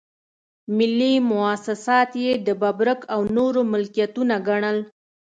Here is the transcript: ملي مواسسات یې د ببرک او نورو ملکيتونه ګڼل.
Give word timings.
ملي 0.77 1.13
مواسسات 1.29 2.11
یې 2.23 2.31
د 2.47 2.49
ببرک 2.61 3.01
او 3.13 3.21
نورو 3.37 3.61
ملکيتونه 3.73 4.35
ګڼل. 4.47 4.77